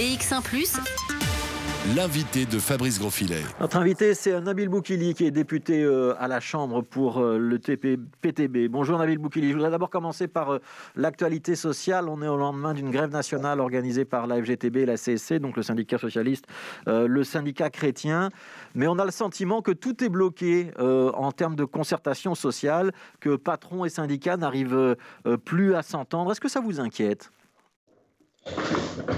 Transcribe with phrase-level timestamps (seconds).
[0.00, 0.40] BX1⁇
[1.94, 3.42] L'invité de Fabrice Grosfilet.
[3.60, 7.58] Notre invité, c'est Nabil Boukili, qui est député euh, à la Chambre pour euh, le
[7.58, 8.68] TP, PTB.
[8.70, 9.50] Bonjour Nabil Boukili.
[9.50, 10.58] Je voudrais d'abord commencer par euh,
[10.96, 12.08] l'actualité sociale.
[12.08, 15.58] On est au lendemain d'une grève nationale organisée par la FGTB et la CSC, donc
[15.58, 16.46] le syndicat socialiste,
[16.86, 18.30] le syndicat chrétien.
[18.74, 23.36] Mais on a le sentiment que tout est bloqué en termes de concertation sociale, que
[23.36, 24.96] patrons et syndicats n'arrivent
[25.44, 26.32] plus à s'entendre.
[26.32, 27.30] Est-ce que ça vous inquiète?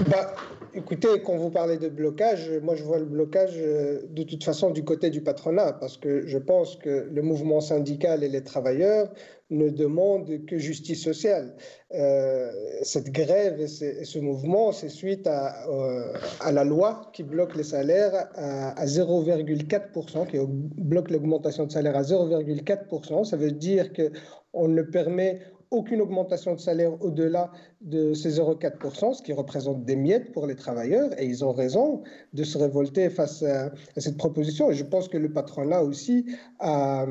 [0.09, 0.35] Bah,
[0.73, 4.71] écoutez, quand vous parlez de blocage, moi je vois le blocage euh, de toute façon
[4.71, 9.11] du côté du patronat, parce que je pense que le mouvement syndical et les travailleurs
[9.49, 11.55] ne demandent que justice sociale.
[11.93, 12.51] Euh,
[12.81, 17.63] cette grève et, ce mouvement, c'est suite à, euh, à, la loi qui bloque les
[17.63, 23.25] salaires à, à 0,4%, qui bloque l'augmentation de salaire à 0,4%.
[23.25, 25.39] Ça veut dire qu'on ne permet
[25.73, 27.51] aucune augmentation de salaire au-delà
[27.83, 32.01] de ces 0,4%, ce qui représente des miettes pour les travailleurs, et ils ont raison
[32.33, 34.71] de se révolter face à, cette proposition.
[34.71, 36.25] Et je pense que le patronat aussi
[36.59, 37.05] a,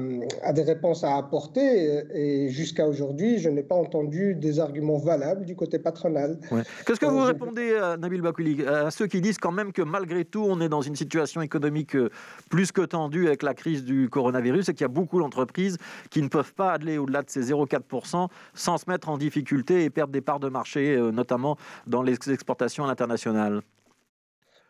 [0.55, 5.55] des réponses à apporter, et jusqu'à aujourd'hui, je n'ai pas entendu des arguments valables du
[5.55, 6.39] côté patronal.
[6.86, 10.25] Qu'est-ce que vous répondez, à Nabil Bakouli, à ceux qui disent quand même que malgré
[10.25, 12.11] tout, on est dans une situation économique euh,
[12.48, 15.77] plus que tendue avec la crise du coronavirus, et qu'il y a beaucoup d'entreprises
[16.11, 19.91] qui ne peuvent pas aller au-delà de ces 0,4% sans se mettre en difficulté et
[19.91, 20.62] perdre des parts de marché?
[20.77, 23.63] Euh, notamment dans les exportations internationales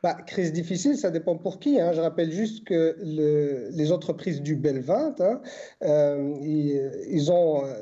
[0.02, 1.80] bah, crise difficile, ça dépend pour qui.
[1.80, 1.92] Hein.
[1.92, 5.40] Je rappelle juste que les entreprises du Bel 20, hein,
[5.84, 7.72] euh, ils, ont euh,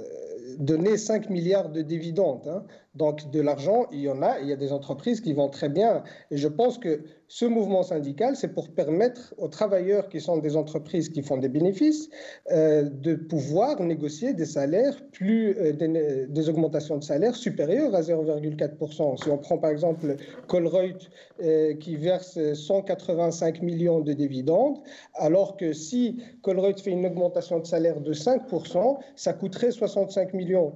[0.59, 2.47] donné 5 milliards de dividendes.
[2.47, 2.65] Hein.
[2.95, 5.69] Donc de l'argent, il y en a, il y a des entreprises qui vont très
[5.69, 6.03] bien.
[6.31, 10.57] Et je pense que ce mouvement syndical, c'est pour permettre aux travailleurs qui sont des
[10.57, 12.11] entreprises qui font des bénéfices
[12.51, 19.23] euh, de pouvoir négocier des salaires plus, euh, des, augmentations de salaire supérieures à 0,4%.
[19.23, 20.17] Si on prend par exemple
[20.49, 21.09] Colruyt
[21.41, 24.79] euh, qui verse 185 millions de dividendes,
[25.15, 30.73] alors que si Colruyt fait une augmentation de salaire de 5%, ça coûterait 65 millions.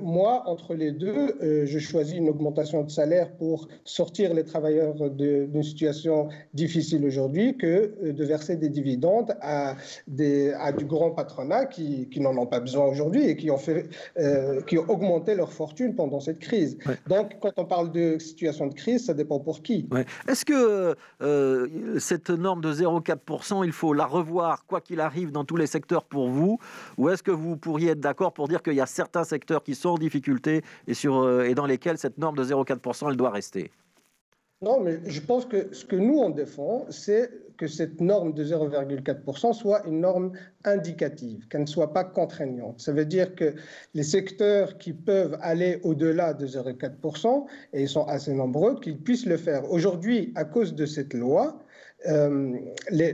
[0.00, 5.62] moi, entre les deux, je choisis une augmentation de salaire pour sortir les travailleurs d'une
[5.62, 7.66] situation difficile aujourd'hui que
[8.02, 9.76] euh, de verser des dividendes à,
[10.06, 13.58] des, à du grand patronat qui, qui n'en ont pas besoin aujourd'hui et qui ont,
[13.58, 13.88] fait,
[14.18, 16.78] euh, qui ont augmenté leur fortune pendant cette crise.
[17.08, 19.88] Donc, quand on parle de situation de crise, ça dépend pour qui.
[20.28, 25.44] Est-ce que euh, cette norme de 0,4%, il faut la revoir, quoi qu'il arrive, dans
[25.44, 26.58] tous les secteurs pour vous?
[26.98, 29.74] Ou est-ce que vous pourriez être d'accord pour dire qu'il y a certains secteurs qui
[29.74, 33.70] sont en difficulté et, sur, et dans lesquels cette norme de 0,4%, elle doit rester
[34.62, 38.42] non, mais je pense que ce que nous, on défend, c'est que cette norme de
[38.42, 40.32] 0,4% soit une norme
[40.64, 42.80] indicative, qu'elle ne soit pas contraignante.
[42.80, 43.54] Ça veut dire que
[43.92, 49.26] les secteurs qui peuvent aller au-delà de 0,4%, et ils sont assez nombreux, qu'ils puissent
[49.26, 49.70] le faire.
[49.70, 51.58] Aujourd'hui, à cause de cette loi,
[52.08, 52.58] euh,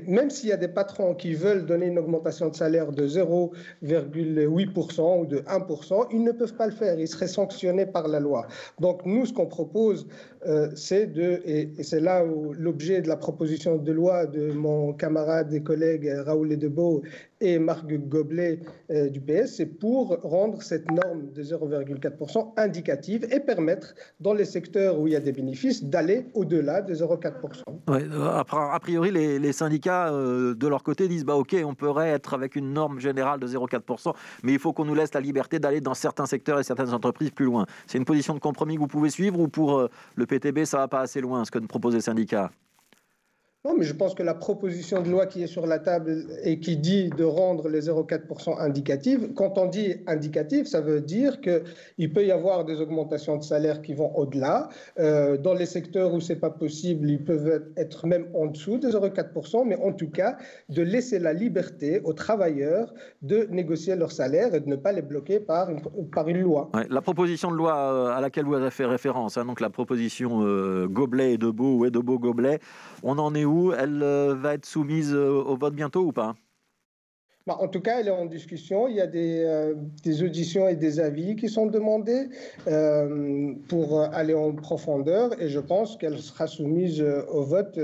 [0.06, 5.20] même s'il y a des patrons qui veulent donner une augmentation de salaire de 0,8%
[5.20, 6.98] ou de 1%, ils ne peuvent pas le faire.
[6.98, 8.46] Ils seraient sanctionnés par la loi.
[8.80, 10.06] Donc nous, ce qu'on propose,
[10.46, 14.92] euh, c'est de, et, c'est là où l'objet de la proposition de loi de mon
[14.92, 17.02] camarade et collègue Raoul Ledebeau
[17.42, 18.60] et Marc Goblet
[18.90, 24.44] euh, du PS, c'est pour rendre cette norme de 0,4% indicative et permettre, dans les
[24.44, 27.62] secteurs où il y a des bénéfices, d'aller au-delà de 0,4%.
[27.88, 32.34] Ouais, a priori, les, syndicats, euh, de leur côté, disent bah, OK, on pourrait être
[32.34, 34.14] avec une norme générale de 0,4%,
[34.44, 37.30] mais il faut qu'on nous laisse la liberté d'aller dans certains secteurs et certaines entreprises
[37.30, 37.66] plus loin.
[37.88, 40.78] C'est une position de compromis que vous pouvez suivre ou pour euh, le PTB, ça
[40.78, 42.50] va pas assez loin, ce que nous proposent les syndicats
[43.64, 46.58] non, mais je pense que la proposition de loi qui est sur la table et
[46.58, 52.12] qui dit de rendre les 0,4% indicatives, quand on dit indicative, ça veut dire qu'il
[52.12, 54.68] peut y avoir des augmentations de salaire qui vont au-delà.
[54.98, 58.78] Euh, dans les secteurs où ce n'est pas possible, ils peuvent être même en dessous
[58.78, 62.92] des 0,4%, mais en tout cas, de laisser la liberté aux travailleurs
[63.22, 66.68] de négocier leur salaire et de ne pas les bloquer par une, loi.
[66.90, 70.40] la proposition de loi euh, à laquelle vous avez fait référence, hein, donc la proposition
[70.42, 72.58] euh, Goblet et Debeau ou Edebo-Goblet,
[73.04, 73.51] on en est où?
[73.72, 76.34] Elle euh, va être soumise euh, au vote bientôt ou pas?
[77.46, 78.86] Bah, en tout cas, elle est en discussion.
[78.86, 79.74] Il y a des, euh,
[80.22, 82.28] auditions et des avis qui sont demandés
[82.68, 87.78] euh, pour aller en profondeur et je pense qu'elle sera soumise euh, au vote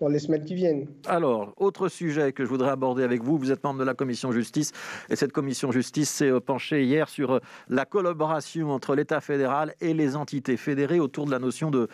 [0.00, 0.86] dans les semaines qui viennent.
[1.06, 4.30] Alors, autre sujet que je voudrais aborder avec vous, vous êtes membre de la commission
[4.30, 4.72] justice
[5.10, 10.14] et cette commission justice s'est penchée hier sur la collaboration entre l'État fédéral et les
[10.14, 11.88] entités fédérées autour de la notion de,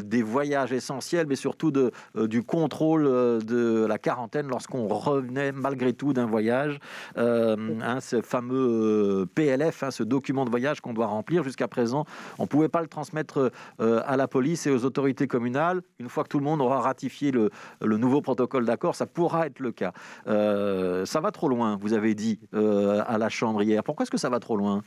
[0.00, 1.72] des voyages essentiels, mais surtout
[2.14, 3.04] du contrôle
[3.44, 6.78] de la quarantaine lorsqu'on revenait malgré tout d'un voyage,
[7.16, 11.42] hein, ce fameux PLF, hein, ce document de voyage qu'on doit remplir.
[11.42, 12.04] Jusqu'à présent,
[12.38, 15.82] on ne pouvait pas le transmettre à la police et aux autorités communales.
[15.98, 17.50] Une fois que tout le monde aura ratifié le,
[17.80, 19.92] le nouveau protocole d'accord, ça pourra être le cas.
[20.26, 23.82] ça va trop loin, vous avez dit à la Chambre hier.
[23.82, 24.82] Pourquoi est-ce que ça va trop loin?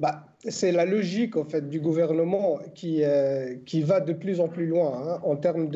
[0.00, 4.48] Bah, c'est la logique en fait du gouvernement qui, euh, qui va de plus en
[4.48, 5.68] plus loin hein, en termes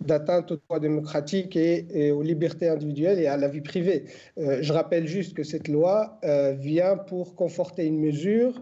[0.00, 4.06] d'atteinte aux droits démocratiques et, aux libertés individuelles et à la vie privée.
[4.38, 8.60] Euh, je rappelle juste que cette loi euh, vient pour conforter une mesure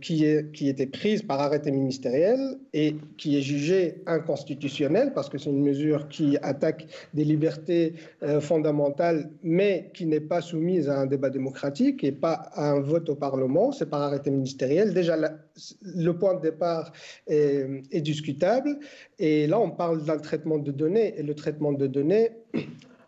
[0.00, 2.38] qui, est, qui était prise par arrêté ministériel
[2.72, 7.94] et qui est jugée inconstitutionnelle parce que c'est une mesure qui attaque des libertés
[8.40, 13.10] fondamentales mais qui n'est pas soumise à un débat démocratique et pas à un vote
[13.10, 14.94] au Parlement c'est par arrêté ministériel.
[14.94, 16.92] Déjà, le point de départ
[17.26, 18.78] est, discutable.
[19.18, 21.18] Et là, on parle d'un traitement de données.
[21.18, 22.30] Et le traitement de données,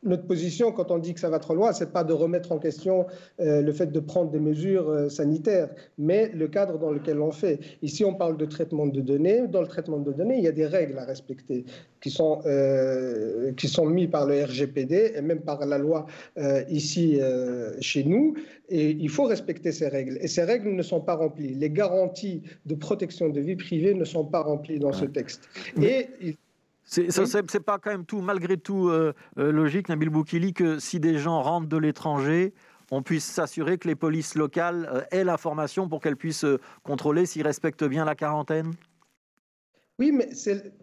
[0.08, 2.58] notre position, quand on dit que ça va trop loin, c'est pas de remettre en
[2.58, 3.06] question
[3.40, 5.68] euh, le fait de prendre des mesures euh, sanitaires,
[5.98, 7.60] mais le cadre dans lequel on fait.
[7.82, 9.46] Ici, on parle de traitement de données.
[9.46, 11.64] Dans le traitement de données, il y a des règles à respecter
[12.00, 16.06] qui sont, euh, qui sont mises par le RGPD et même par la loi
[16.68, 17.20] ici
[17.80, 18.34] chez nous.
[18.68, 20.18] Et il faut respecter ces règles.
[20.20, 21.54] Et ces règles ne sont pas remplies.
[21.54, 25.48] Les garanties de protection de vie privée ne sont pas remplies dans ce texte.
[25.82, 26.08] Et
[26.88, 31.18] c'est pas quand même tout, malgré tout, euh, euh, logique, Nabil Boukili, que si des
[31.18, 32.54] gens rentrent de l'étranger,
[32.90, 36.46] on puisse s'assurer que les polices locales euh, aient l'information pour qu'elles puissent
[36.82, 38.72] contrôler s'ils respectent bien la quarantaine?
[39.98, 40.74] Oui, mais c'est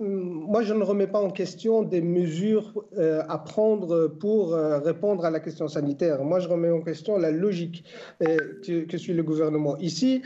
[0.00, 5.40] moi, je ne remets pas en question des mesures à prendre pour répondre à la
[5.40, 6.22] question sanitaire.
[6.22, 7.84] Moi, je remets en question la logique
[8.20, 9.76] que, que, suit le gouvernement.
[9.78, 10.22] Ici,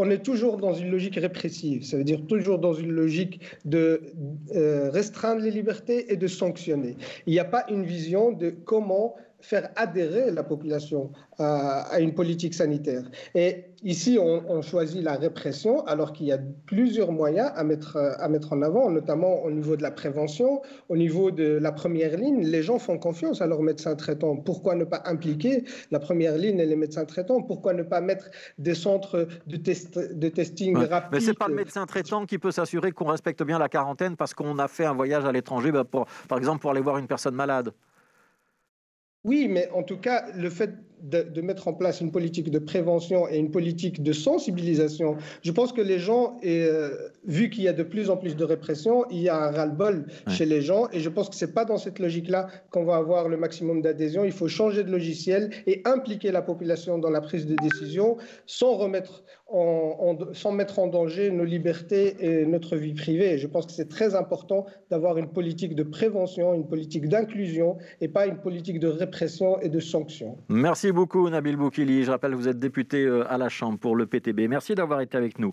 [0.00, 4.00] on est toujours dans une logique répressive, ça veut dire toujours dans une logique de
[4.56, 6.96] euh, restreindre les libertés et de sanctionner.
[7.26, 12.54] Il n'y a pas une vision de comment faire adhérer la population à, une politique
[12.54, 13.02] sanitaire.
[13.34, 18.28] Et ici, on, choisit la répression alors qu'il y a plusieurs moyens à mettre, à
[18.28, 22.42] mettre en avant, notamment au niveau de la prévention, au niveau de la première ligne.
[22.42, 24.36] Les gens font confiance à leurs médecins traitants.
[24.36, 27.42] Pourquoi ne pas impliquer la première ligne et les médecins traitants?
[27.42, 30.84] Pourquoi ne pas mettre des centres de, test, de testing ouais.
[30.84, 33.68] rapide Mais ce n'est pas le médecin traitant qui peut s'assurer qu'on respecte bien la
[33.68, 35.84] quarantaine parce qu'on a fait un voyage à l'étranger, bah,
[36.28, 37.72] par exemple pour aller voir une personne malade.
[39.24, 40.70] Oui, mais en tout cas, le fait
[41.02, 45.72] de, mettre en place une politique de prévention et une politique de sensibilisation, je pense
[45.72, 46.90] que les gens, et, euh,
[47.24, 50.06] vu qu'il y a de plus en plus de répression, il y a un ras-le-bol
[50.28, 50.88] chez les gens.
[50.92, 53.82] Et je pense que ce n'est pas dans cette logique-là qu'on va avoir le maximum
[53.82, 54.24] d'adhésion.
[54.24, 58.76] Il faut changer de logiciel et impliquer la population dans la prise de décision sans,
[58.76, 63.38] remettre en, sans mettre en danger nos libertés et notre vie privée.
[63.38, 68.08] je pense que c'est très important d'avoir une politique de prévention, une politique d'inclusion et
[68.08, 70.38] pas une politique de répression et de sanction.
[70.48, 72.04] Merci beaucoup Nabil Boukili.
[72.04, 74.48] Je rappelle que vous êtes député euh, à la Chambre pour le PTB.
[74.48, 75.52] Merci d'avoir été avec nous.